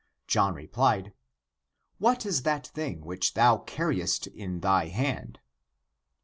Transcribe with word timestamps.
John 0.25 0.55
replied: 0.55 1.13
"What 1.99 2.25
is 2.25 2.41
that 2.41 2.65
thing 2.65 3.01
which 3.05 3.35
thou 3.35 3.59
carriest 3.59 4.25
in 4.25 4.61
thy 4.61 4.87
hand?" 4.87 5.37